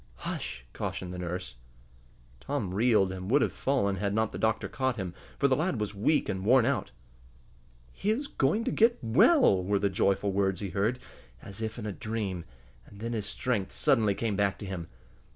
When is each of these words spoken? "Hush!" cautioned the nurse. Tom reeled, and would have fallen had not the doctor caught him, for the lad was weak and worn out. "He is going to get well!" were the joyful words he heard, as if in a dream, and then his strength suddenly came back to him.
"Hush!" 0.25 0.65
cautioned 0.73 1.13
the 1.13 1.19
nurse. 1.19 1.57
Tom 2.39 2.73
reeled, 2.73 3.11
and 3.11 3.29
would 3.29 3.43
have 3.43 3.53
fallen 3.53 3.97
had 3.97 4.15
not 4.15 4.31
the 4.31 4.39
doctor 4.39 4.67
caught 4.67 4.95
him, 4.95 5.13
for 5.37 5.47
the 5.47 5.55
lad 5.55 5.79
was 5.79 5.93
weak 5.93 6.27
and 6.27 6.43
worn 6.43 6.65
out. 6.65 6.89
"He 7.91 8.09
is 8.09 8.25
going 8.25 8.63
to 8.63 8.71
get 8.71 8.97
well!" 9.03 9.63
were 9.63 9.77
the 9.77 9.91
joyful 9.91 10.31
words 10.31 10.59
he 10.59 10.69
heard, 10.71 10.97
as 11.43 11.61
if 11.61 11.77
in 11.77 11.85
a 11.85 11.91
dream, 11.91 12.45
and 12.87 12.99
then 12.99 13.13
his 13.13 13.27
strength 13.27 13.73
suddenly 13.73 14.15
came 14.15 14.35
back 14.35 14.57
to 14.57 14.65
him. 14.65 14.87